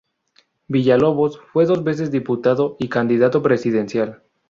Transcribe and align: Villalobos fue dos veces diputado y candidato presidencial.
Villalobos 0.67 1.37
fue 1.53 1.67
dos 1.67 1.83
veces 1.83 2.09
diputado 2.09 2.75
y 2.79 2.89
candidato 2.89 3.43
presidencial. 3.43 4.23